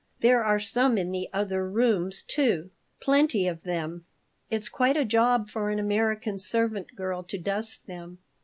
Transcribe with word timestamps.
There 0.21 0.43
are 0.43 0.59
some 0.59 0.97
in 0.97 1.11
the 1.11 1.29
other 1.31 1.69
rooms, 1.69 2.23
too. 2.23 2.71
Plenty 2.99 3.47
of 3.47 3.61
them. 3.61 4.05
It's 4.49 4.67
quite 4.67 4.97
a 4.97 5.05
job 5.05 5.47
for 5.47 5.69
an 5.69 5.77
American 5.77 6.39
servant 6.39 6.95
girl 6.95 7.21
to 7.21 7.37
dust 7.37 7.85
them." 7.85 8.17